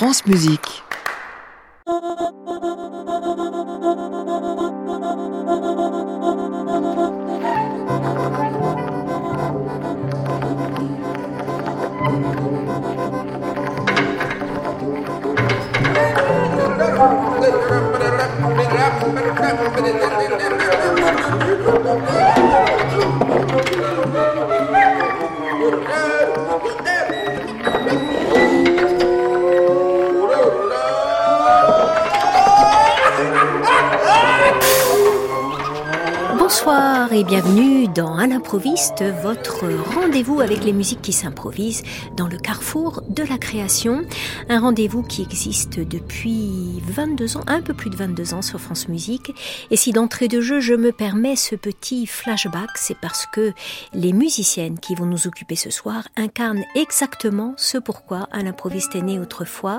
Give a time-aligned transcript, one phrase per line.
[0.00, 0.82] France Musique.
[36.62, 39.64] Bonsoir et bienvenue dans À l'improviste, votre
[39.94, 41.82] rendez-vous avec les musiques qui s'improvisent
[42.18, 44.02] dans le carrefour de la création.
[44.50, 48.88] Un rendez-vous qui existe depuis 22 ans, un peu plus de 22 ans sur France
[48.88, 49.32] Musique.
[49.70, 53.54] Et si d'entrée de jeu je me permets ce petit flashback, c'est parce que
[53.94, 59.02] les musiciennes qui vont nous occuper ce soir incarnent exactement ce pourquoi À l'improviste est
[59.02, 59.78] né autrefois,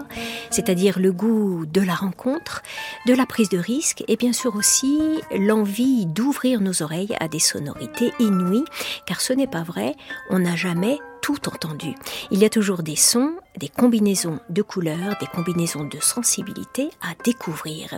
[0.50, 2.64] c'est-à-dire le goût de la rencontre,
[3.06, 5.00] de la prise de risque et bien sûr aussi
[5.38, 8.66] l'envie d'ouvrir nos oreilles à des sonorités inouïes,
[9.06, 9.96] car ce n'est pas vrai,
[10.30, 11.96] on n'a jamais tout entendu.
[12.32, 17.14] Il y a toujours des sons, des combinaisons de couleurs, des combinaisons de sensibilité à
[17.24, 17.98] découvrir.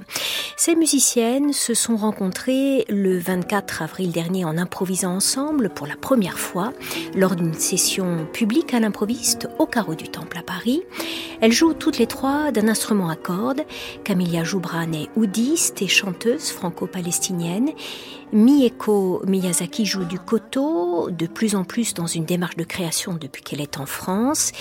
[0.58, 6.38] Ces musiciennes se sont rencontrées le 24 avril dernier en improvisant ensemble pour la première
[6.40, 6.74] fois
[7.16, 10.84] lors d'une session publique à l'improviste au carreau du Temple à Paris.
[11.42, 13.64] Elles jouent toutes les trois d'un instrument à cordes.
[14.04, 17.72] Camilla Joubran est oudiste et chanteuse franco-palestinienne.
[18.34, 23.44] Mieko Miyazaki joue du koto, de plus en plus dans une démarche de création depuis
[23.44, 24.52] qu'elle est en France.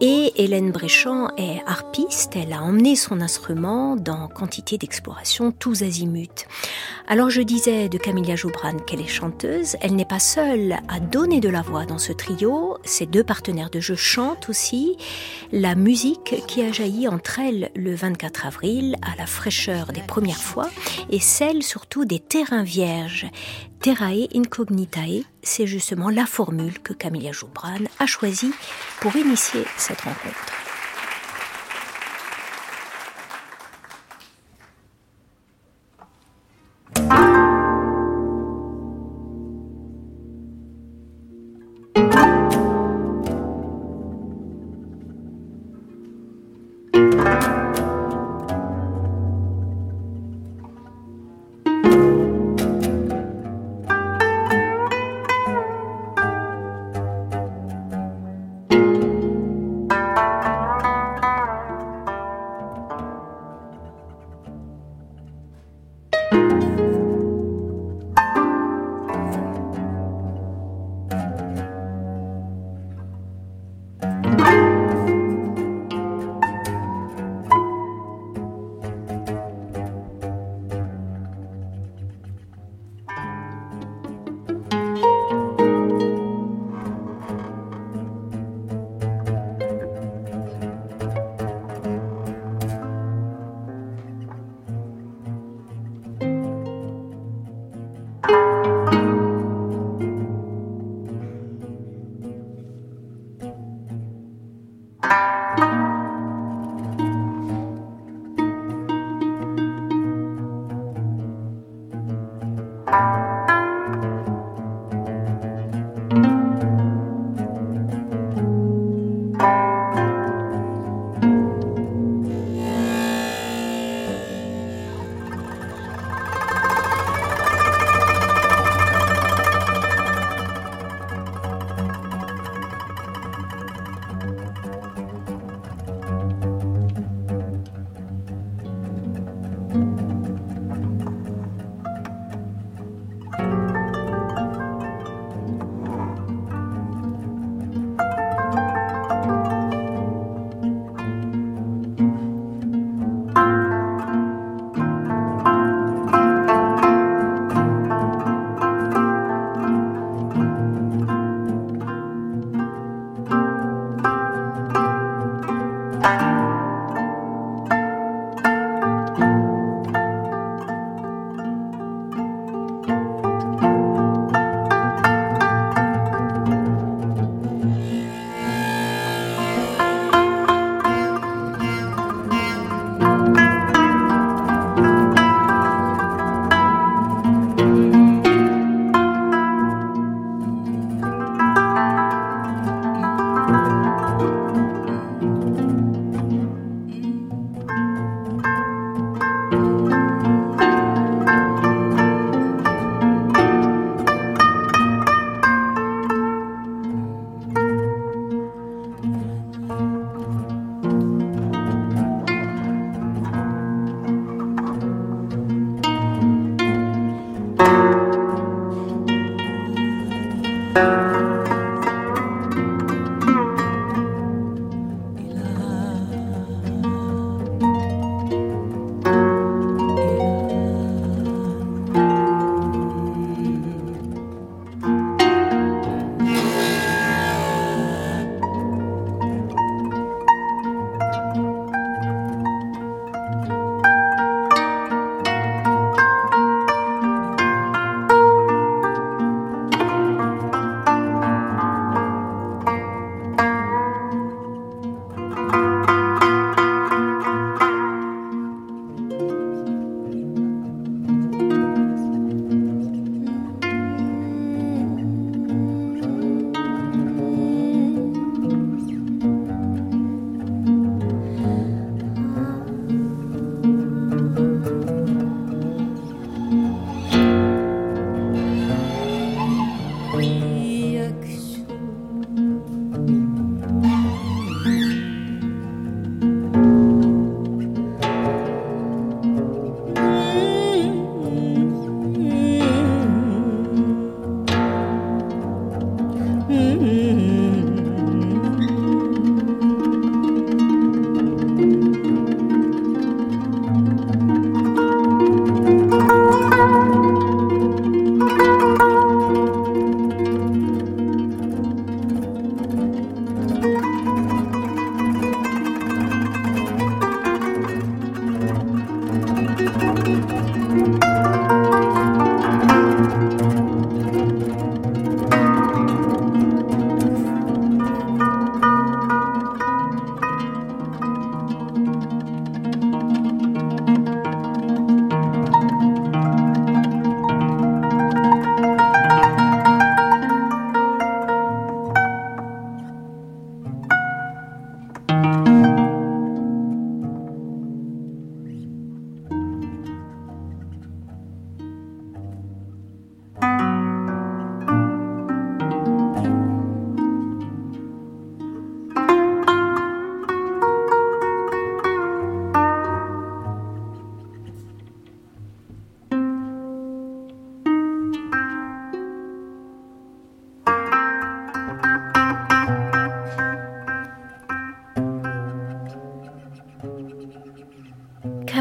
[0.00, 6.46] Et Hélène Bréchamp est harpiste, elle a emmené son instrument dans quantité d'explorations tous azimuts.
[7.06, 11.40] Alors je disais de Camilla Joubran qu'elle est chanteuse, elle n'est pas seule à donner
[11.40, 14.96] de la voix dans ce trio, ses deux partenaires de jeu chantent aussi.
[15.52, 20.42] La musique qui a jailli entre elles le 24 avril à la fraîcheur des premières
[20.42, 20.70] fois
[21.10, 23.26] et celle surtout des terrains vierges.
[23.80, 28.52] Terrae incognitae, c'est justement la formule que Camilla Joubran a choisie
[29.00, 30.63] pour initier cette rencontre.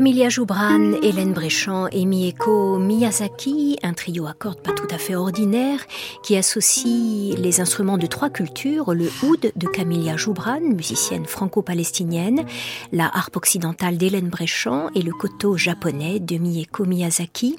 [0.04, 5.80] Camilla Joubran, Hélène Bréchamp et Mieko Miyazaki, trio à cordes pas tout à fait ordinaire
[6.24, 12.46] qui associe les instruments de trois cultures, le oud de Camilla Joubran, musicienne franco-palestinienne,
[12.92, 17.58] la harpe occidentale d'Hélène Bréchamp et le koto japonais de Mieko Miyazaki.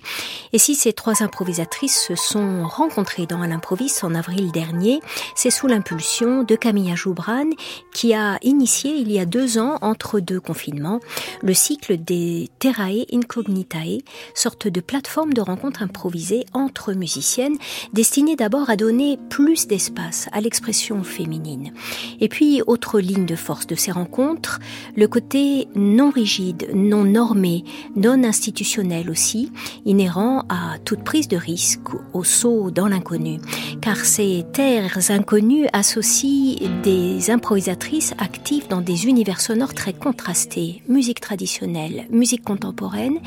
[0.53, 5.01] Et si ces trois improvisatrices se sont rencontrées dans l'improviste en avril dernier,
[5.35, 7.51] c'est sous l'impulsion de Camilla Joubran
[7.93, 11.01] qui a initié il y a deux ans, entre deux confinements,
[11.43, 14.03] le cycle des Terrae Incognitae,
[14.35, 17.57] sorte de plateforme de rencontre improvisée entre musiciennes,
[17.93, 21.73] destinée d'abord à donner plus d'espace à l'expression féminine.
[22.21, 24.61] Et puis, autre ligne de force de ces rencontres,
[24.97, 27.65] le côté non rigide, non normé,
[27.97, 29.51] non institutionnel aussi,
[29.85, 31.81] inhérent à toute prise de risque,
[32.13, 33.39] au saut dans l'inconnu.
[33.81, 41.21] Car ces terres inconnues associent des improvisatrices actives dans des univers sonores très contrastés, musique
[41.21, 43.19] traditionnelle, musique contemporaine,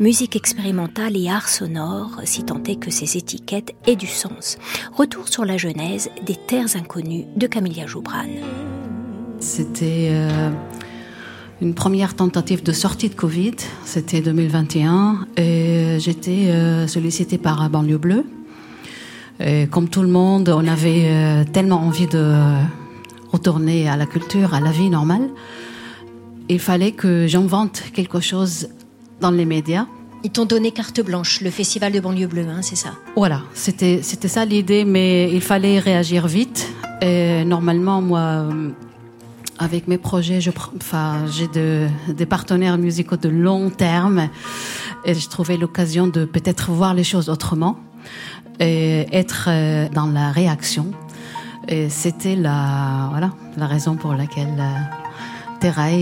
[0.00, 4.58] musique expérimentale et art sonore, tant que ces étiquettes aient du sens.
[4.92, 8.26] Retour sur la genèse des terres inconnues de Camilla Joubran.
[9.40, 10.50] C'était euh,
[11.60, 17.98] une première tentative de sortie de Covid, c'était 2021, et j'étais euh, sollicitée par Banlieue
[17.98, 18.24] Bleue.
[19.70, 22.34] Comme tout le monde, on avait euh, tellement envie de
[23.32, 25.28] retourner à la culture, à la vie normale
[26.48, 28.68] il fallait que j'invente quelque chose
[29.20, 29.86] dans les médias.
[30.24, 34.00] Ils t'ont donné carte blanche, le festival de banlieue bleue, hein, c'est ça Voilà, c'était
[34.02, 36.72] ça l'idée, mais il fallait réagir vite.
[37.02, 38.70] Et normalement, moi, euh,
[39.58, 40.40] avec mes projets,
[40.76, 44.30] enfin, j'ai de, des partenaires musicaux de long terme,
[45.04, 47.78] et je trouvais l'occasion de peut-être voir les choses autrement
[48.60, 50.86] et être euh, dans la réaction.
[51.68, 54.56] Et c'était la voilà la raison pour laquelle.
[54.58, 55.04] Euh,
[55.60, 55.92] Terrae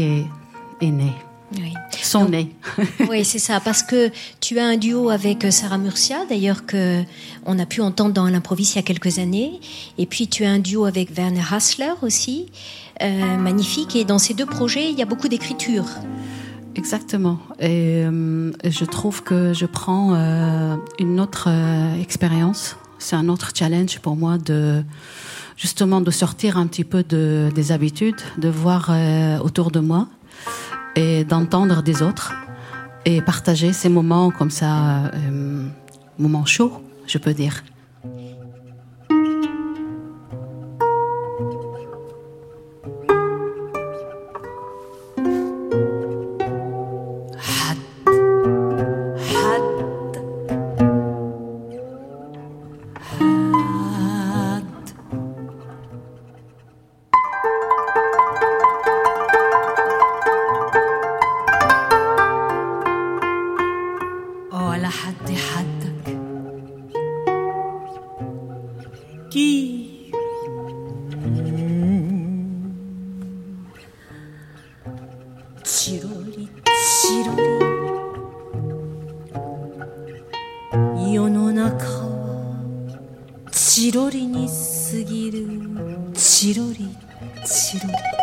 [0.80, 1.12] est, né.
[1.56, 1.72] Oui.
[2.12, 2.54] Son nez.
[3.08, 7.02] oui, c'est ça, parce que tu as un duo avec euh, Sarah Murcia, d'ailleurs que
[7.46, 9.60] on a pu entendre dans l'improviste il y a quelques années,
[9.96, 12.48] et puis tu as un duo avec Werner Hassler aussi,
[13.02, 13.96] euh, magnifique.
[13.96, 15.86] Et dans ces deux projets, il y a beaucoup d'écriture.
[16.74, 17.38] Exactement.
[17.58, 20.12] Et euh, je trouve que je prends
[20.98, 21.48] une autre
[21.98, 22.76] expérience.
[22.98, 24.84] C'est un autre challenge pour moi de
[25.56, 28.90] justement de sortir un petit peu de, des habitudes, de voir
[29.42, 30.08] autour de moi
[30.96, 32.32] et d'entendre des autres
[33.04, 35.66] et partager ces moments comme ça, euh,
[36.18, 37.62] moments chauds, je peux dire.
[83.74, 85.48] チロリに過ぎる。
[86.12, 86.94] チロリ
[87.46, 88.21] チロリ。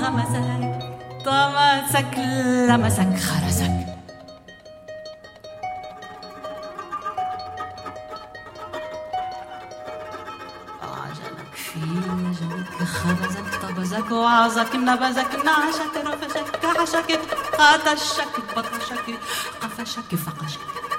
[0.00, 0.80] غمسك
[1.24, 2.18] طمسك
[2.68, 3.76] لمسك خرسك.
[10.82, 11.80] عجلك في
[12.40, 17.20] جلك خبزك طبزك وعظك نبزك نعشك رفشك كحشك
[17.58, 19.06] قاتشك بطشك
[19.62, 20.89] قفشك فقشك.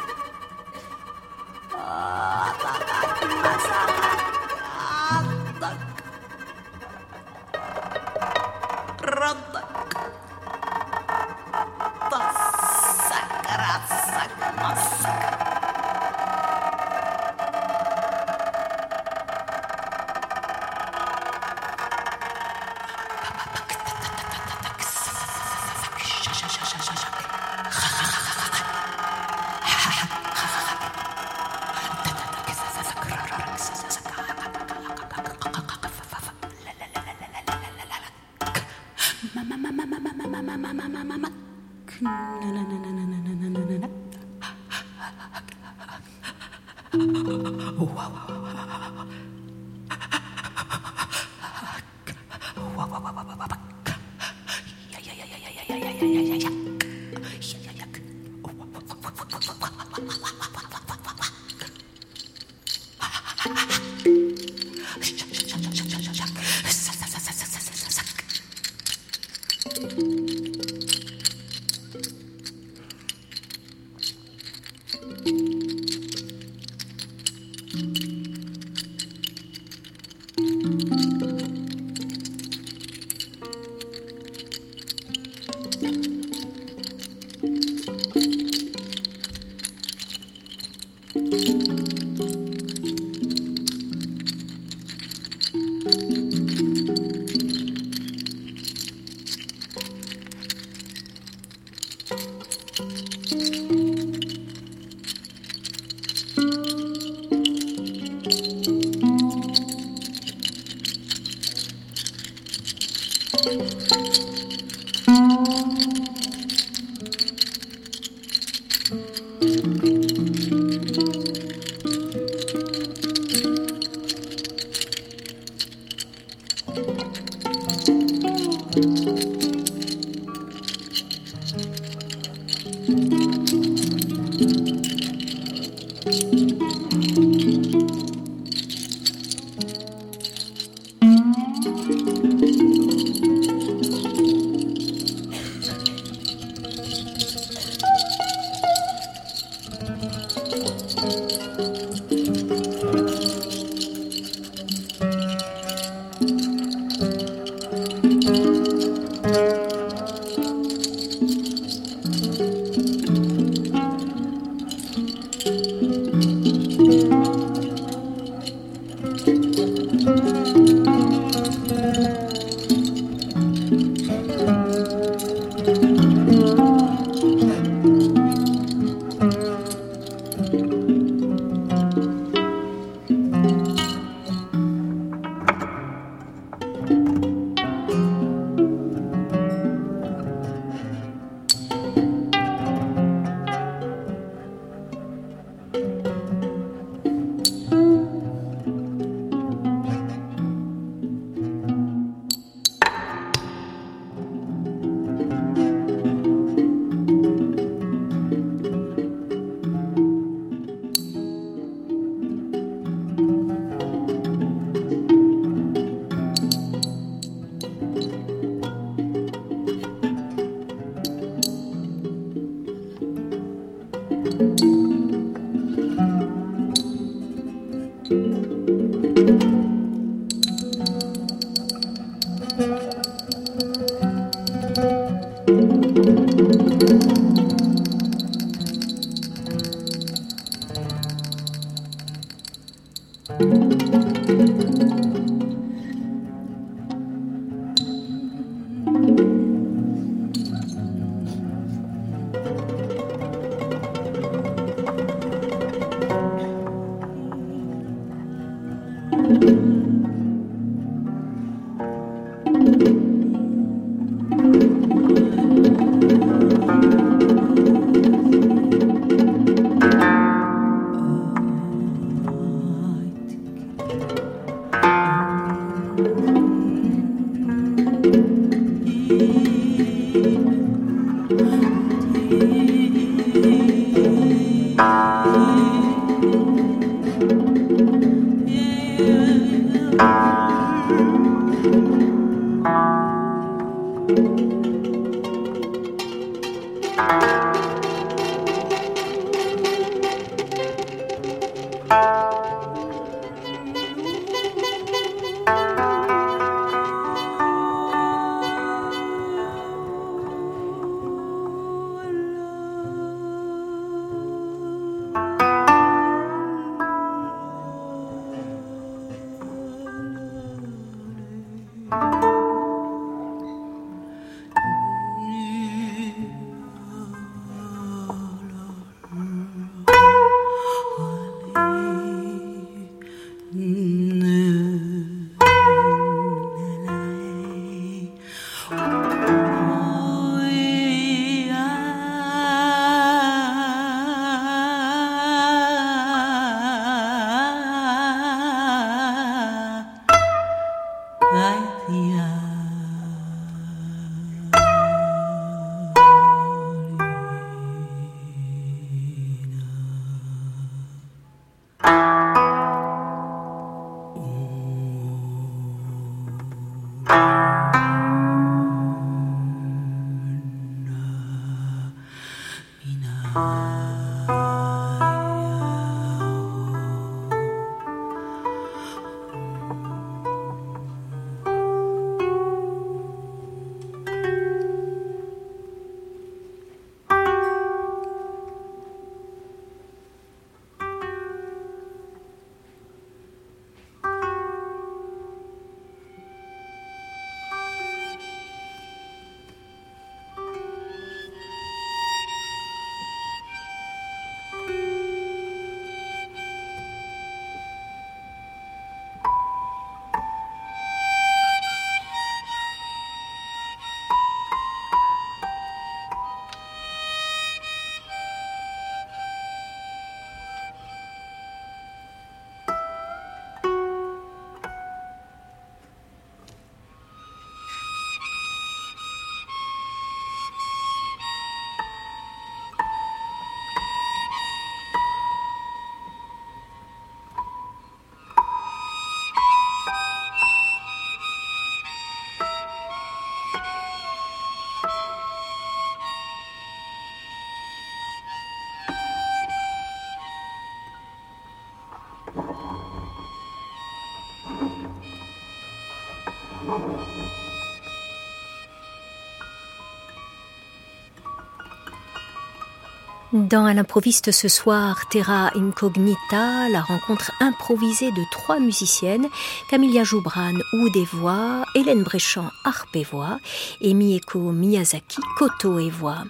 [463.50, 469.28] Dans À l'improviste ce soir, Terra Incognita, la rencontre improvisée de trois musiciennes,
[469.68, 473.40] Camilla Joubran, oud et voix, Hélène Bréchamp, harpe et voix,
[473.82, 476.24] et Mieko Miyazaki, koto et voix.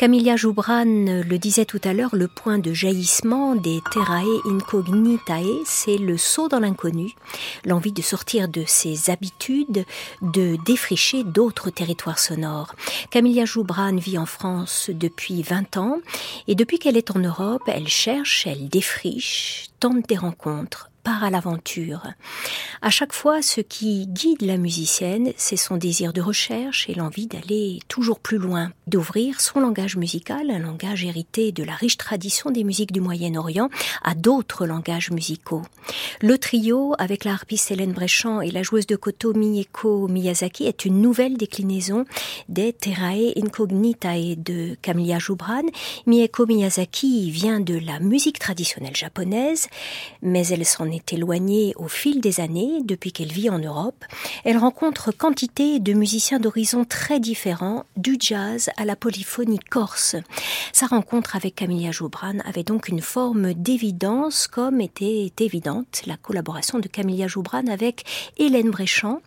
[0.00, 5.98] Camilla Joubran le disait tout à l'heure, le point de jaillissement des Terrae Incognitae, c'est
[5.98, 7.14] le saut dans l'inconnu,
[7.66, 9.84] l'envie de sortir de ses habitudes,
[10.22, 12.74] de défricher d'autres territoires sonores.
[13.10, 15.98] Camilla Joubran vit en France depuis 20 ans
[16.48, 20.89] et depuis qu'elle est en Europe, elle cherche, elle défriche, tente des rencontres,
[21.22, 22.02] à l'aventure.
[22.82, 27.26] À chaque fois, ce qui guide la musicienne, c'est son désir de recherche et l'envie
[27.26, 32.50] d'aller toujours plus loin, d'ouvrir son langage musical, un langage hérité de la riche tradition
[32.50, 33.68] des musiques du Moyen-Orient,
[34.02, 35.62] à d'autres langages musicaux.
[36.20, 40.84] Le trio, avec la harpiste Hélène Bréchamp et la joueuse de koto Mieko Miyazaki, est
[40.84, 42.04] une nouvelle déclinaison
[42.48, 45.62] des Terrae Incognitae de Camilla Joubran.
[46.06, 49.68] Mieko Miyazaki vient de la musique traditionnelle japonaise,
[50.22, 54.04] mais elle s'en est éloignée au fil des années depuis qu'elle vit en Europe.
[54.44, 60.16] Elle rencontre quantité de musiciens d'horizons très différents, du jazz à la polyphonie corse.
[60.72, 66.78] Sa rencontre avec Camilla Joubran avait donc une forme d'évidence, comme était évidente la collaboration
[66.78, 68.04] de Camilla Joubran avec
[68.38, 69.20] Hélène Bréchamp,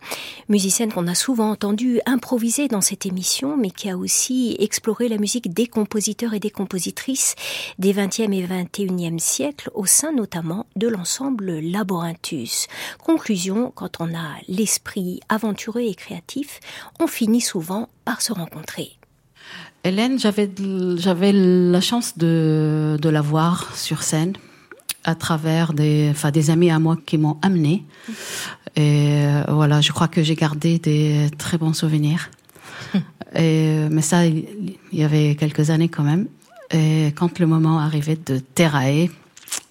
[0.48, 5.18] musicienne qu'on a souvent entendue improviser dans cette émission, mais qui a aussi exploré la
[5.18, 7.34] musique des compositeurs et des compositrices
[7.78, 12.66] des 20e et 21e siècles au sein notamment de l'ensemble Laborinthus.
[12.98, 16.60] Conclusion, quand on a l'esprit aventureux et créatif,
[17.00, 18.92] on finit souvent par se rencontrer.
[19.84, 20.50] Hélène, j'avais
[20.96, 24.34] j'avais la chance de, de la voir sur scène
[25.04, 27.84] à travers des enfin des amis à moi qui m'ont amené
[28.74, 32.30] et euh, voilà je crois que j'ai gardé des très bons souvenirs
[33.34, 36.28] Et, mais ça, il y avait quelques années quand même.
[36.70, 39.10] Et quand le moment arrivait de terrailler,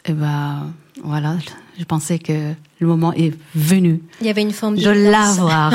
[0.05, 1.37] et ben voilà,
[1.77, 4.01] je pensais que le moment est venu.
[4.21, 5.73] Il y avait une forme de l'avoir.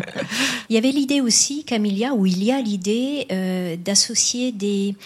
[0.70, 4.96] il y avait l'idée aussi, Camilla, où il y a l'idée euh, d'associer des,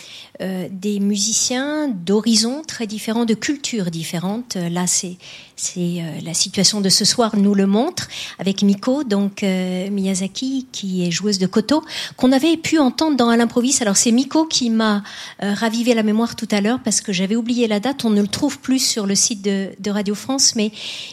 [0.41, 4.57] euh, des musiciens d'horizons très différents, de cultures différentes.
[4.57, 5.17] Là, c'est
[5.57, 8.09] c'est euh, la situation de ce soir nous le montre
[8.41, 11.85] avec Miko, donc Miyazaki, qui est joueuse de koto,
[12.17, 13.81] qu'on avait pu entendre dans À l'improviste.
[13.81, 15.03] Alors c'est Miko qui m'a
[15.41, 18.05] ravivé la mémoire tout à l'heure parce que j'avais oublié la date.
[18.05, 20.71] On ne le trouve plus sur le site de, de Radio France, mais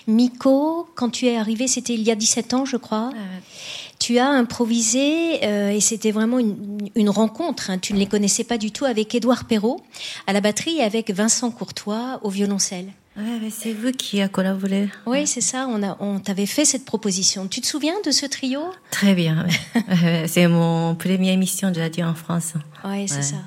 [0.07, 3.11] Miko, quand tu es arrivé, c'était il y a 17 ans, je crois.
[3.99, 7.69] Tu as improvisé euh, et c'était vraiment une, rencontre.
[7.69, 7.77] Hein.
[7.77, 9.79] Tu ne les connaissais pas du tout avec Édouard Perrault
[10.25, 12.87] à la batterie et avec Vincent Courtois au violoncelle.
[13.51, 14.89] c'est vous qui a collaboré.
[15.05, 15.67] Oui, c'est ça.
[15.69, 17.47] On, on t'avait fait cette proposition.
[17.47, 18.61] Tu te souviens de ce trio?
[18.89, 19.45] Très bien.
[20.25, 22.53] c'est mon première émission de radio en France.
[22.83, 23.37] Oui, c'est ça.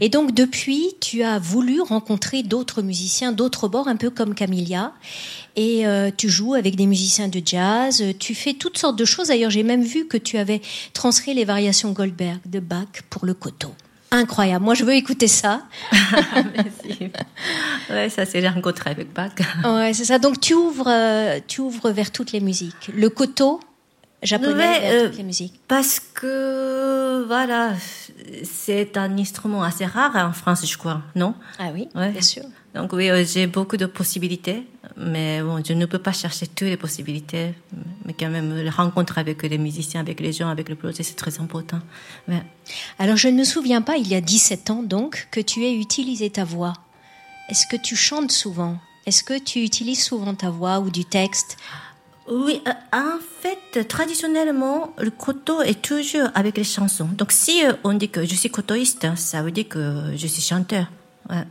[0.00, 4.92] Et donc depuis, tu as voulu rencontrer d'autres musiciens, d'autres bords, un peu comme Camilla.
[5.56, 9.28] Et euh, tu joues avec des musiciens de jazz, tu fais toutes sortes de choses.
[9.28, 10.60] D'ailleurs, j'ai même vu que tu avais
[10.92, 13.72] transcrit les variations Goldberg de Bach pour le coteau.
[14.12, 14.62] Incroyable.
[14.62, 15.62] Moi, je veux écouter ça.
[16.54, 17.10] Merci.
[17.90, 19.32] Ouais, ça, c'est rencontré avec Bach.
[19.64, 20.18] ouais, c'est ça.
[20.18, 22.90] Donc, tu ouvres, euh, tu ouvres vers toutes les musiques.
[22.94, 23.60] Le coteau,
[24.22, 25.60] japonais, vers euh, toutes les musiques.
[25.68, 27.72] Parce que, voilà,
[28.44, 31.34] c'est un instrument assez rare en France, je crois, non?
[31.58, 32.42] Ah oui, bien sûr.
[32.74, 36.68] Donc oui, euh, j'ai beaucoup de possibilités, mais bon, je ne peux pas chercher toutes
[36.68, 37.54] les possibilités,
[38.04, 41.14] mais quand même, la rencontre avec les musiciens, avec les gens, avec le projet, c'est
[41.14, 41.80] très important.
[42.98, 45.74] Alors je ne me souviens pas, il y a 17 ans donc, que tu aies
[45.74, 46.72] utilisé ta voix.
[47.50, 48.78] Est-ce que tu chantes souvent?
[49.04, 51.58] Est-ce que tu utilises souvent ta voix ou du texte?
[52.32, 57.08] Oui, euh, en fait, traditionnellement, le koto est toujours avec les chansons.
[57.16, 60.42] Donc, si euh, on dit que je suis kotoïste, ça veut dire que je suis
[60.42, 60.86] chanteur.
[61.28, 61.44] Ah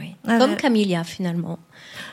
[0.00, 0.14] oui.
[0.26, 1.58] Comme Camilla, finalement.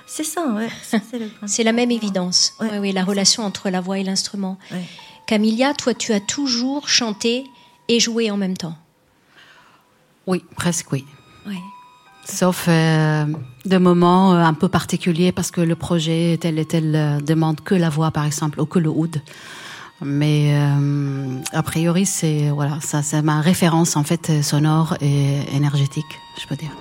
[0.05, 0.69] C'est ça, ouais.
[1.47, 2.53] C'est la même évidence.
[2.59, 4.57] Oui, oui, la relation entre la voix et l'instrument.
[5.25, 7.45] Camilla, toi, tu as toujours chanté
[7.88, 8.75] et joué en même temps?
[10.27, 11.05] Oui, presque oui.
[11.47, 11.57] Oui.
[12.25, 13.25] Sauf euh,
[13.65, 17.62] de moments euh, un peu particuliers parce que le projet tel et tel euh, demande
[17.62, 19.21] que la voix par exemple ou que le oud.
[20.05, 20.53] Mais
[21.53, 26.57] a priori c'est voilà ça c'est ma référence en fait sonore et énergétique je peux
[26.57, 26.71] dire.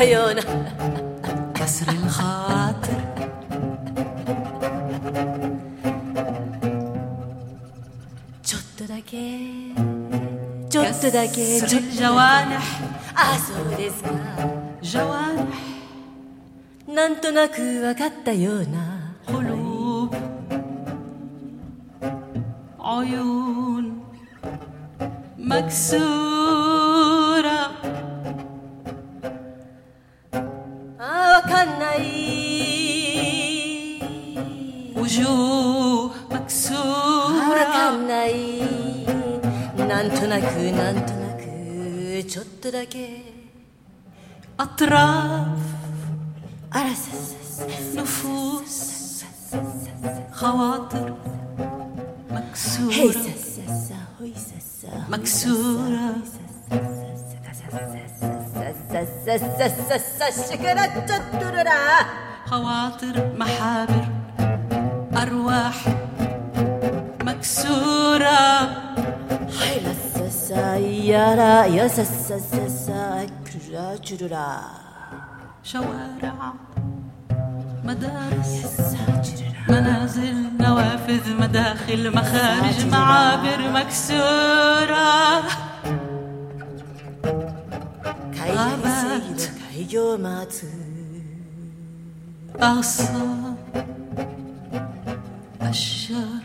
[0.00, 0.42] たような
[1.54, 2.96] كسر الخاطر
[8.42, 9.74] ちょっとだけ
[10.70, 12.60] ちょっとだけ كسر ちょっ الجوانح
[13.14, 14.10] あそうですか
[14.82, 15.46] جوانح
[16.88, 18.96] なんとなくわかったような
[19.26, 20.14] قلوب
[22.80, 24.02] عيون
[25.38, 26.29] مكسورة
[42.81, 43.21] ذكاء
[44.59, 45.57] أطراف
[47.95, 48.91] نفوس
[50.31, 51.17] خواطر
[52.31, 53.15] مكسورة
[55.09, 56.15] مكسورة
[62.45, 64.10] خواطر محابر
[75.63, 76.53] شوارع
[77.83, 78.95] مدارس
[79.69, 85.41] منازل نوافذ مداخل مخارج معابر مكسورة.
[88.55, 89.41] غابات
[92.61, 93.55] أغصان
[95.61, 96.43] أشجار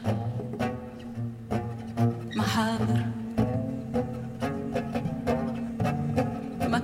[2.37, 3.06] محابر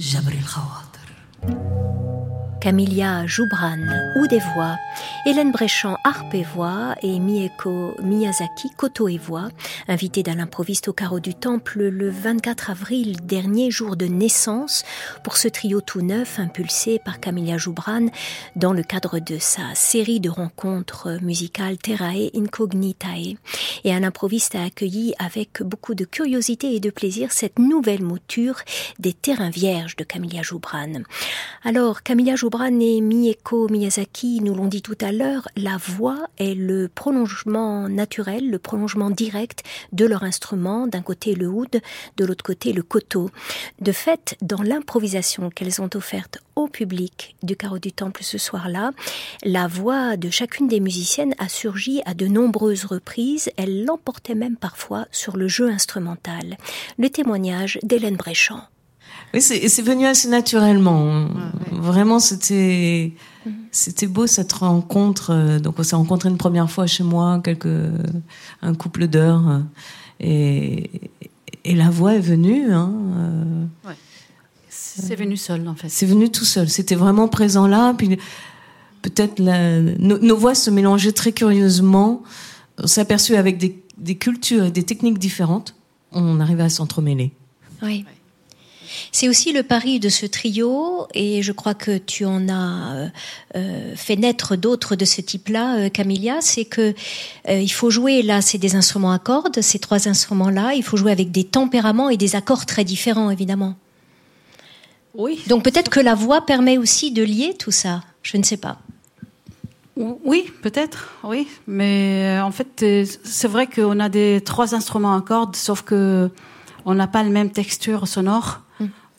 [0.00, 0.89] جبر الخواطر
[2.60, 3.78] Camilla Joubran,
[4.16, 4.76] ou des voix,
[5.24, 9.48] Hélène Bréchamp, harpe et voix, et Mieko Miyazaki, koto et voix,
[9.88, 14.84] invitée dans l'improviste au carreau du Temple le 24 avril, dernier jour de naissance,
[15.24, 18.08] pour ce trio tout neuf impulsé par Camilla Joubran
[18.56, 23.38] dans le cadre de sa série de rencontres musicales Terrae Incognitae.
[23.84, 28.56] Et un improviste a accueilli avec beaucoup de curiosité et de plaisir cette nouvelle mouture
[28.98, 31.04] des terrains vierges de Camilla Joubran.
[31.64, 32.49] Alors, Camilla Joubran
[32.80, 38.50] et Mieko Miyazaki nous l'ont dit tout à l'heure, la voix est le prolongement naturel,
[38.50, 41.80] le prolongement direct de leur instrument, d'un côté le oud,
[42.16, 43.30] de l'autre côté le koto.
[43.80, 48.90] De fait, dans l'improvisation qu'elles ont offerte au public du carreau du temple ce soir-là,
[49.44, 54.56] la voix de chacune des musiciennes a surgi à de nombreuses reprises, elle l'emportait même
[54.56, 56.56] parfois sur le jeu instrumental.
[56.98, 58.62] Le témoignage d'Hélène Bréchamp.
[59.32, 61.28] Oui, c'est c'est venu assez naturellement.
[61.70, 63.12] Vraiment, c'était
[63.70, 65.30] c'était beau cette rencontre.
[65.32, 67.68] Euh, Donc, on s'est rencontrés une première fois chez moi, quelques
[68.62, 69.60] un couple d'heures, euh,
[70.20, 70.90] et
[71.64, 72.72] et la voix est venue.
[72.72, 72.92] Hein,
[73.86, 73.92] euh,
[74.68, 75.88] C'est venu seul en fait.
[75.88, 76.68] c'est venu tout seul.
[76.68, 77.94] C'était vraiment présent là.
[77.96, 78.18] Puis
[79.02, 82.22] peut-être la- nos, nos voix se mélangeaient très curieusement.
[82.82, 85.74] On s'est aperçu avec des, des cultures et des techniques différentes,
[86.12, 87.32] on arrivait à s'entremêler.
[87.82, 88.04] Oui.
[89.12, 93.08] C'est aussi le pari de ce trio, et je crois que tu en as euh,
[93.56, 96.94] euh, fait naître d'autres de ce type-là, euh, Camilla, c'est que
[97.48, 100.96] euh, il faut jouer, là, c'est des instruments à cordes, ces trois instruments-là, il faut
[100.96, 103.74] jouer avec des tempéraments et des accords très différents, évidemment.
[105.14, 105.40] Oui.
[105.48, 108.78] Donc peut-être que la voix permet aussi de lier tout ça, je ne sais pas.
[109.96, 111.46] Oui, peut-être, oui.
[111.66, 112.84] Mais en fait,
[113.24, 116.30] c'est vrai qu'on a des trois instruments à cordes, sauf que
[116.86, 118.60] on n'a pas la même texture sonore.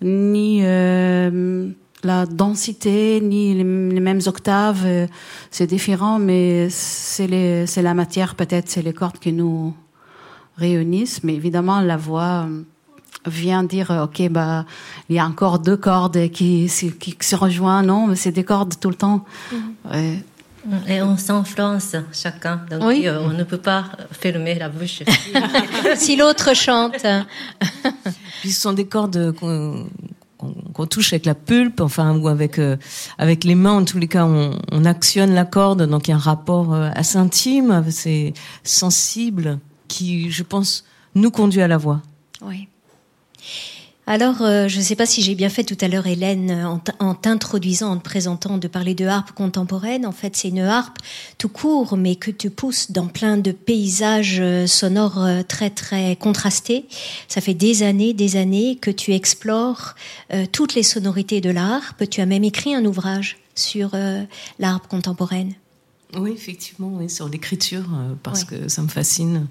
[0.02, 1.70] Ni euh,
[2.04, 4.86] la densité, ni les, mêmes octaves.
[5.52, 9.74] C'est différent, mais c'est c'est la matière peut-être, c'est les cordes qui nous
[10.58, 11.24] réunissent.
[11.24, 12.48] Mais évidemment, la voix
[13.28, 14.66] vient dire ok bah
[15.10, 18.74] il y a encore deux cordes qui qui, se rejoignent non mais c'est des cordes
[18.80, 19.58] tout le temps mm.
[20.88, 23.08] Et on s'influence chacun, donc oui.
[23.08, 25.04] Euh, on ne peut pas fermer la bouche.
[25.96, 27.04] si l'autre chante.
[28.42, 32.78] Puis ce sont des cordes qu'on touche avec la pulpe, enfin ou avec euh,
[33.18, 33.74] avec les mains.
[33.74, 36.74] En tous les cas, on, on, actionne la corde, donc il y a un rapport
[36.74, 38.34] euh, assez intime, assez
[38.64, 40.86] sensible, qui, je pense,
[41.16, 42.02] nous conduit à la voix.
[42.42, 42.68] Oui.
[44.08, 47.14] Alors, euh, je ne sais pas si j'ai bien fait tout à l'heure, Hélène, en
[47.14, 50.06] t'introduisant, en te présentant, de parler de harpe contemporaine.
[50.06, 50.98] En fait, c'est une harpe
[51.38, 56.16] tout court, mais que tu pousses dans plein de paysages euh, sonores euh, très, très
[56.16, 56.88] contrastés.
[57.28, 59.96] Ça fait des années, des années que tu explores
[60.52, 62.10] toutes les sonorités de la harpe.
[62.10, 63.92] Tu as même écrit un ouvrage sur
[64.60, 65.54] la harpe contemporaine.
[66.18, 67.86] Oui, effectivement, oui, sur l'écriture,
[68.24, 69.48] parce que ça me fascine.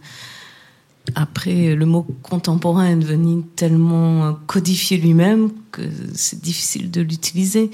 [1.14, 5.82] Après, le mot contemporain est devenu tellement codifié lui-même que
[6.14, 7.70] c'est difficile de l'utiliser.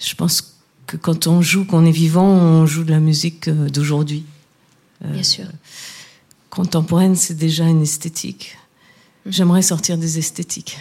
[0.00, 3.68] Je pense que quand on joue, qu'on est vivant, on joue de la musique euh,
[3.68, 4.24] d'aujourd'hui.
[5.04, 5.46] Euh, Bien sûr.
[6.50, 8.58] Contemporaine, c'est déjà une esthétique.
[9.24, 9.32] Mhm.
[9.32, 10.78] J'aimerais sortir des esthétiques.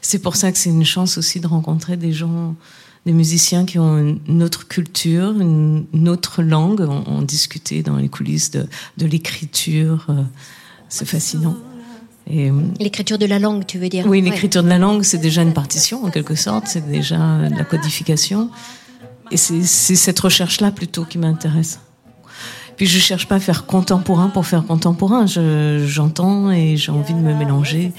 [0.00, 2.56] C'est pour ça que c'est une chance aussi de rencontrer des gens,
[3.06, 6.80] des musiciens qui ont une autre culture, une autre langue.
[6.80, 8.66] On, discutait dans les coulisses de,
[8.96, 10.06] de l'écriture.
[10.08, 10.22] Euh,
[10.88, 11.56] c'est fascinant.
[12.30, 15.42] Euh, l'écriture de la langue, tu veux dire Oui, l'écriture de la langue, c'est déjà
[15.42, 17.16] une partition en quelque sorte, c'est déjà
[17.48, 18.50] de la codification.
[19.30, 21.80] Et c'est cette recherche-là plutôt qui m'intéresse.
[22.76, 25.26] Puis je cherche pas à faire contemporain pour faire contemporain.
[25.26, 27.92] J'entends et j'ai envie de me mélanger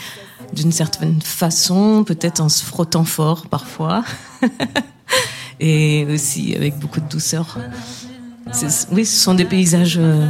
[0.54, 4.04] d'une certaine façon, peut-être en se frottant fort parfois,
[5.60, 7.58] et aussi avec beaucoup de douceur.
[8.92, 10.28] Oui, ce sont des paysages euh,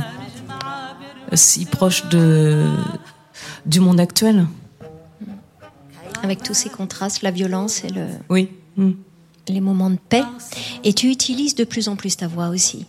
[1.35, 2.65] si proche de,
[3.65, 4.47] du monde actuel.
[6.23, 8.49] Avec tous ces contrastes, la violence et le, oui.
[8.77, 8.91] Hmm.
[9.47, 10.23] les moments de paix.
[10.83, 12.85] Et tu utilises de plus en plus ta voix aussi.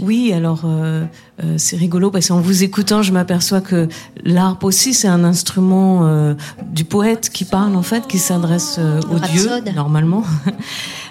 [0.00, 1.04] Oui, alors euh,
[1.42, 3.88] euh, c'est rigolo parce qu'en vous écoutant, je m'aperçois que
[4.24, 6.34] l'harpe aussi c'est un instrument euh,
[6.66, 10.24] du poète qui parle en fait, qui s'adresse aux dieux normalement.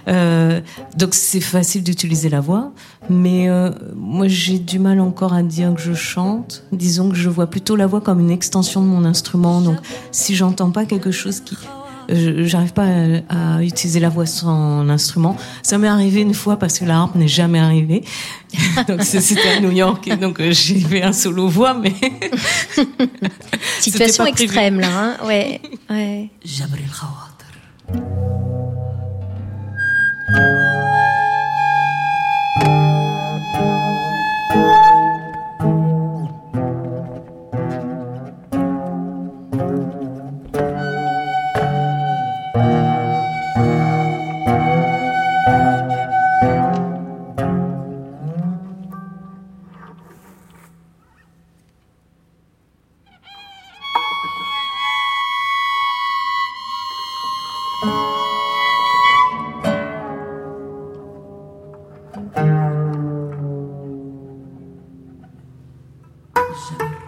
[0.08, 2.72] Donc c'est facile d'utiliser la voix,
[3.10, 3.48] mais
[3.96, 6.64] moi j'ai du mal encore à dire que je chante.
[6.72, 9.62] Disons que je vois plutôt la voix comme une extension de mon instrument.
[9.62, 9.78] Donc
[10.12, 11.56] si j'entends pas quelque chose qui
[12.10, 12.88] j'arrive pas
[13.30, 15.36] à, utiliser la voix sans instrument.
[15.62, 18.04] Ça m'est arrivé une fois parce que la harpe n'est jamais arrivée.
[18.88, 21.94] donc c'était à New York et donc euh, j'ai fait un solo voix, mais
[23.80, 26.30] situation extrême là, hein ouais, ouais.
[30.26, 30.63] Thank you.
[66.54, 67.03] 想。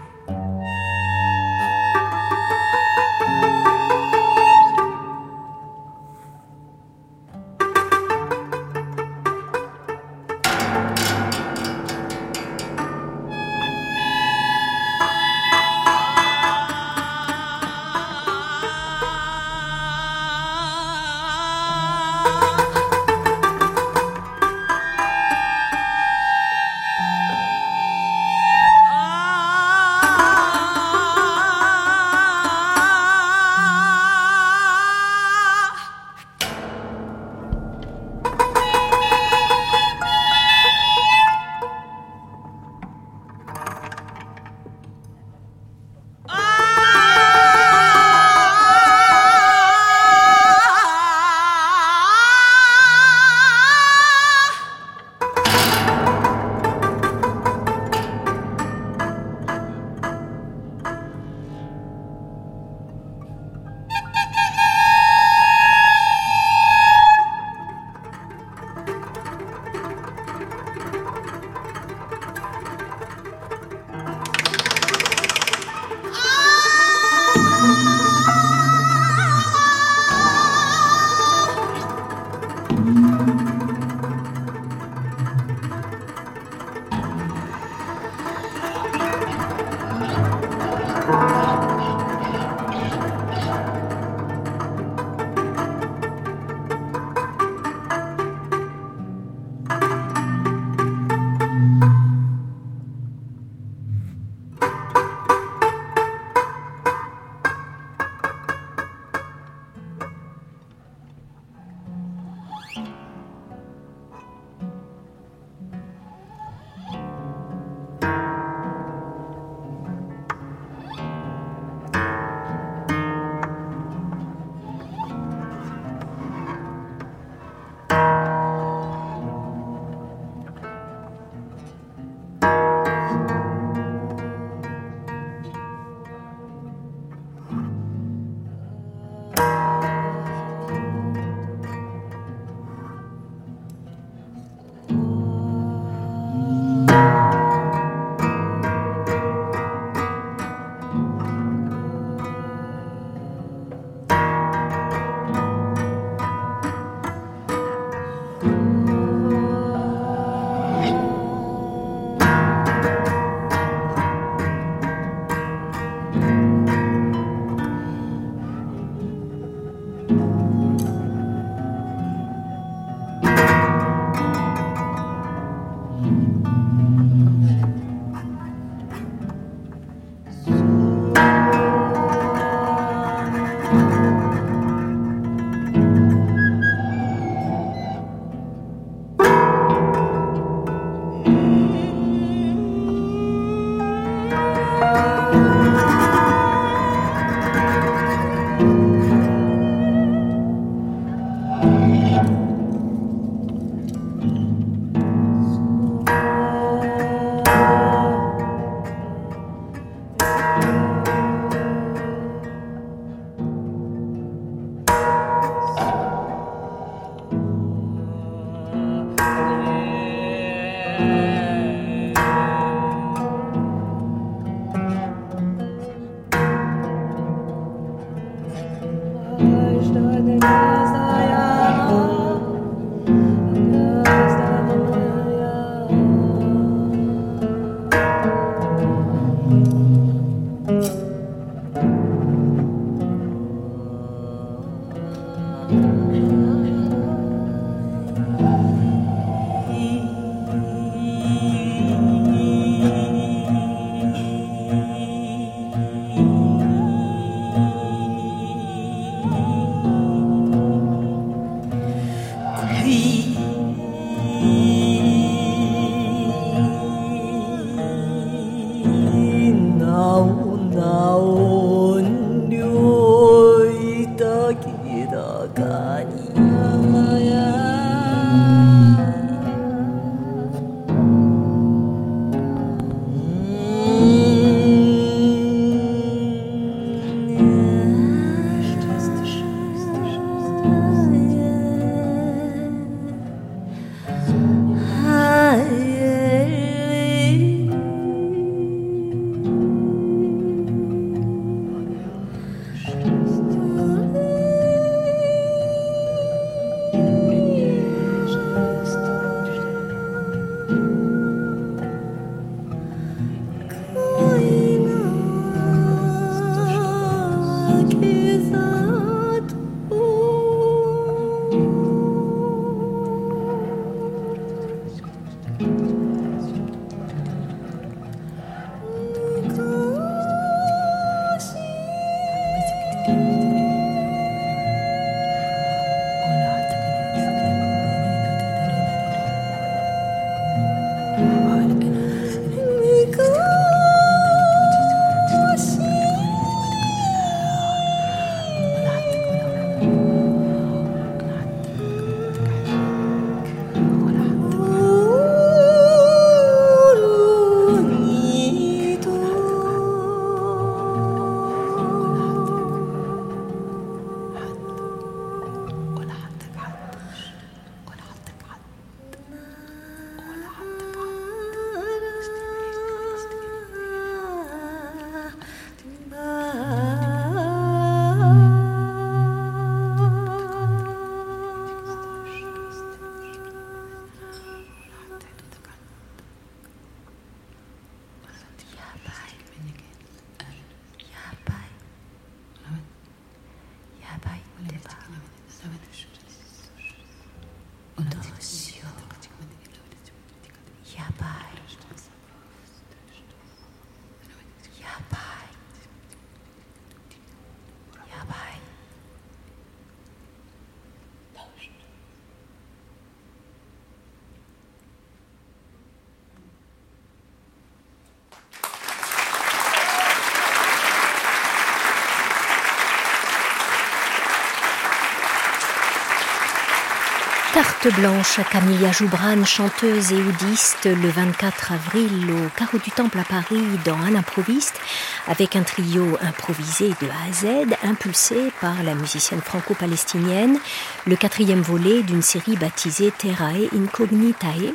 [427.91, 433.23] Blanche à Camilla Joubran, chanteuse et oudiste, le 24 avril au Carreau du Temple à
[433.23, 434.79] Paris dans un improviste,
[435.27, 440.59] avec un trio improvisé de A à Z, impulsé par la musicienne franco-palestinienne,
[441.07, 444.73] le quatrième volet d'une série baptisée Terrae Incognitae,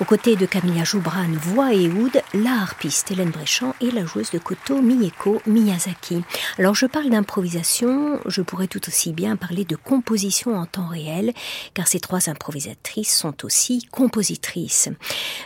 [0.00, 4.30] aux côtés de Camilla Joubran, voix et oud, la harpiste Hélène Bréchamp et la joueuse
[4.30, 6.22] de koto Mieko Miyazaki.
[6.58, 11.32] Alors je parle d'improvisation, je pourrais tout aussi bien parler de composition en temps réel,
[11.74, 14.88] car ces trois improvisatrices sont aussi compositrices.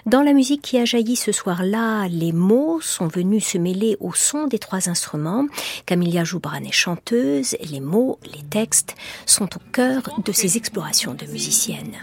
[0.07, 4.13] Dans la musique qui a jailli ce soir-là, les mots sont venus se mêler au
[4.13, 5.47] son des trois instruments.
[5.87, 8.95] Camilla Joubran est chanteuse, les mots, les textes
[9.27, 11.97] sont au cœur de ces explorations de musicienne.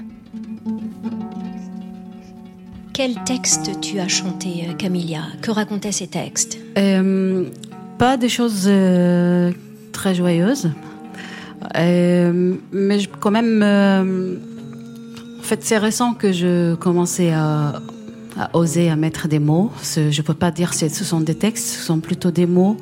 [2.94, 6.58] Quel texte tu as chanté, euh, Camilla Que racontaient ces textes?
[6.78, 7.46] Euh,
[7.98, 9.54] Pas des choses euh,
[9.94, 10.70] très joyeuses.
[11.76, 13.64] mais quand même,
[15.40, 17.82] en fait, c'est récent que je commençais à,
[18.54, 19.72] oser à mettre des mots.
[19.96, 22.78] Je ne peux pas dire que ce sont des textes, ce sont plutôt des mots,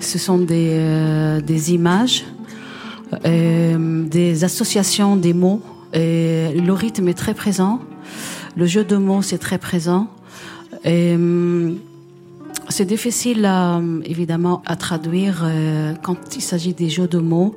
[0.00, 2.24] ce sont des, des images,
[3.24, 5.62] des associations des mots.
[5.92, 7.80] Et le rythme est très présent.
[8.56, 10.08] Le jeu de mots, c'est très présent.
[10.84, 11.78] Hum,
[12.68, 17.54] c'est difficile, à, évidemment, à traduire euh, quand il s'agit des jeux de mots.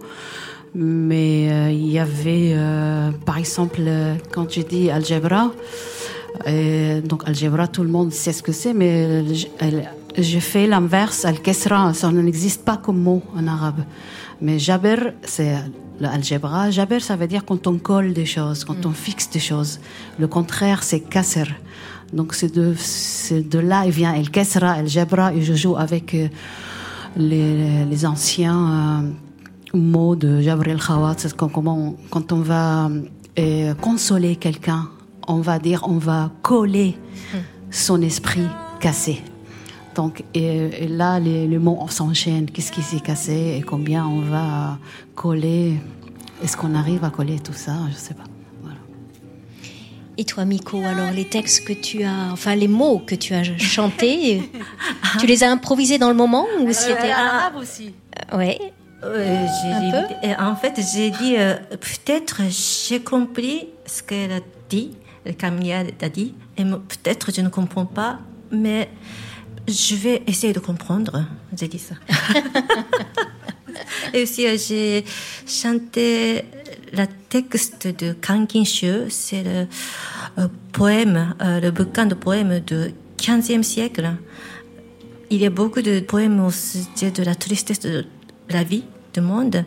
[0.76, 3.82] Mais euh, il y avait, euh, par exemple,
[4.32, 5.52] quand j'ai dit algebra,
[7.08, 9.24] donc algebra, tout le monde sait ce que c'est, mais
[10.18, 13.82] je fais l'inverse, al-kesra, ça n'existe pas comme mot en arabe.
[14.42, 15.56] Mais jaber, c'est
[16.00, 16.72] l'algèbre.
[16.72, 19.80] Jaber, ça veut dire quand on colle des choses, quand on fixe des choses.
[20.18, 21.44] Le contraire, c'est kasser.
[22.14, 26.28] Donc c'est de, là il vient el kesra, el jabra, et je joue avec euh,
[27.16, 31.16] les, anciens euh, mots de Jabr el Khawat.
[31.18, 32.90] C'est comment quand on va
[33.38, 34.90] euh, consoler quelqu'un,
[35.30, 36.98] on va dire, on va coller
[37.72, 38.48] son esprit
[38.80, 39.22] cassé.
[39.96, 42.50] Donc, et, là, les, les mots s'enchaînent.
[42.52, 44.78] Qu'est-ce qui s'est cassé et combien on va
[45.16, 45.76] coller?
[46.44, 47.74] Est-ce qu'on arrive à coller tout ça?
[47.88, 48.24] Je ne sais pas.
[50.20, 53.44] Et toi, Miko, alors les textes que tu as, enfin les mots que tu as
[53.58, 54.52] chantés,
[55.18, 57.94] tu les as improvisés dans le moment ou euh, c'était arabe aussi
[58.34, 58.60] euh, Ouais.
[59.02, 59.46] Euh,
[60.40, 61.36] en fait, j'ai dit
[61.70, 64.92] peut-être j'ai compris ce qu'elle a dit,
[65.38, 68.20] Camilla a dit, et peut-être je ne comprends pas,
[68.52, 68.90] mais
[69.68, 71.26] je vais essayer de comprendre.
[71.58, 71.96] J'ai dit ça.
[74.14, 75.06] et aussi, j'ai
[75.46, 76.44] chanté
[76.94, 79.68] le texte de Kankin Shu, c'est le
[80.38, 84.12] euh, poème, euh, le bouquin de poèmes du 15e siècle.
[85.30, 88.06] Il y a beaucoup de poèmes au sujet de la tristesse de
[88.50, 89.64] la vie du monde.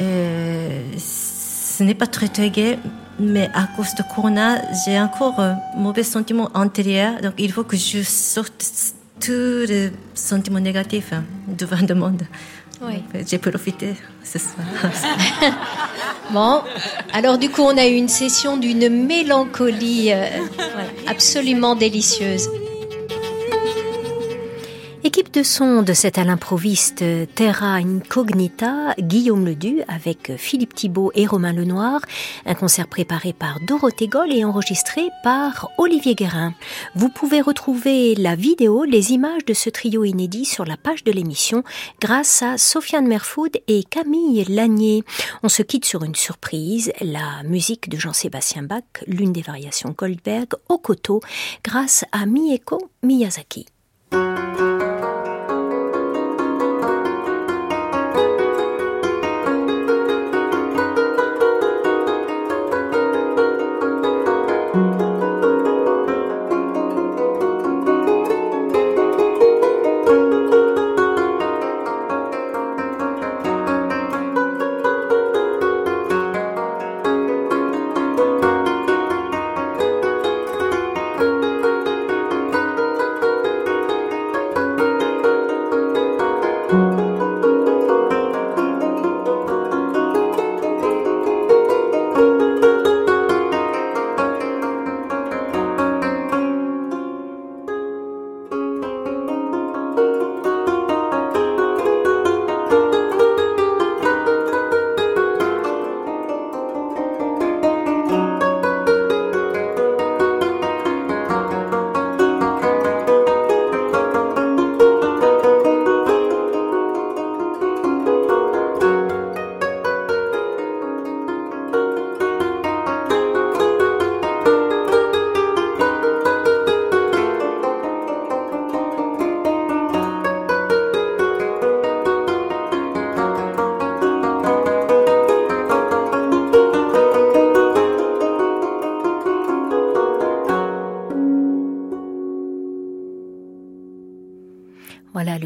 [0.00, 2.78] Euh, ce n'est pas très très gai,
[3.20, 7.20] mais à cause de Corona, j'ai encore un mauvais sentiment antérieur.
[7.20, 8.64] Donc il faut que je sorte
[9.20, 12.22] tous les sentiments négatifs hein, devant le monde.
[12.82, 13.02] Oui.
[13.26, 13.94] J'ai profité
[14.24, 14.66] ce soir.
[16.32, 16.62] bon,
[17.12, 20.26] alors du coup, on a eu une session d'une mélancolie euh,
[21.06, 22.48] absolument délicieuse.
[25.10, 27.02] Équipe de son de cet à l'improviste
[27.34, 32.00] Terra Incognita, Guillaume Ledu avec Philippe Thibault et Romain Lenoir,
[32.46, 36.54] un concert préparé par Dorothée Goll et enregistré par Olivier Guérin.
[36.94, 41.10] Vous pouvez retrouver la vidéo, les images de ce trio inédit sur la page de
[41.10, 41.64] l'émission
[42.00, 45.02] grâce à Sofiane Merfoud et Camille Lanier.
[45.42, 50.50] On se quitte sur une surprise, la musique de Jean-Sébastien Bach, l'une des variations Goldberg
[50.68, 51.20] au koto,
[51.64, 53.66] grâce à Mieko Miyazaki.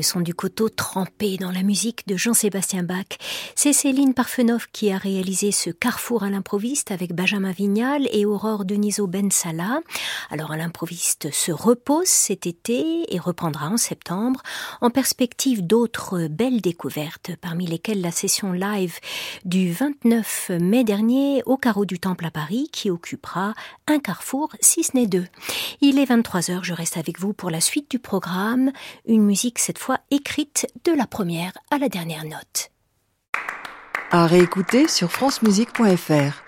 [0.05, 3.19] Son du coteau trempé dans la musique de Jean-Sébastien Bach.
[3.57, 8.65] C'est Céline Parfenoff qui a réalisé ce carrefour à l'improviste avec Benjamin Vignal et Aurore
[8.65, 9.81] Deniso Bensala.
[10.31, 14.43] Alors l'improviste se repose cet été et reprendra en septembre
[14.81, 18.99] en perspective d'autres belles découvertes parmi lesquelles la session live
[19.45, 23.55] du 29 mai dernier au carreau du Temple à Paris qui occupera
[23.87, 25.27] un carrefour si ce n'est deux.
[25.81, 28.73] Il est 23h, je reste avec vous pour la suite du programme,
[29.07, 32.71] une musique cette fois écrite de la première à la dernière note.
[34.11, 36.45] À réécouter sur francemusique.fr.